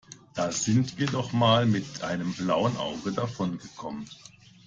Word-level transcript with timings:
Da 0.33 0.51
sind 0.51 0.97
wir 0.97 1.11
noch 1.11 1.31
mal 1.31 1.67
mit 1.67 2.01
einem 2.01 2.33
blauen 2.33 2.75
Auge 2.77 3.11
davongekommen. 3.11 4.07